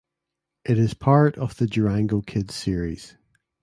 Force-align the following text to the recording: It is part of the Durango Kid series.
It 0.65 0.79
is 0.79 0.95
part 0.95 1.37
of 1.37 1.57
the 1.57 1.67
Durango 1.67 2.21
Kid 2.21 2.49
series. 2.49 3.17